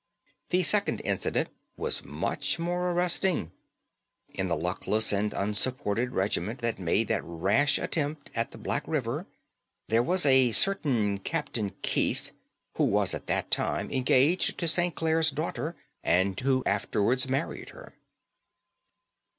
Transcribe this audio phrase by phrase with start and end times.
[0.49, 3.51] The second incident was much more arresting.
[4.33, 9.27] In the luckless and unsupported regiment which made that rash attempt at the Black River
[9.89, 12.31] there was a certain Captain Keith,
[12.77, 14.95] who was at that time engaged to St.
[14.95, 17.93] Clare's daughter, and who afterwards married her.